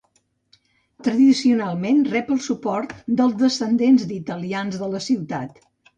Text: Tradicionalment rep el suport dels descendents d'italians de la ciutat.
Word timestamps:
Tradicionalment 1.07 2.01
rep 2.13 2.31
el 2.37 2.41
suport 2.45 2.95
dels 3.21 3.37
descendents 3.43 4.07
d'italians 4.13 4.81
de 4.85 4.91
la 4.95 5.07
ciutat. 5.11 5.63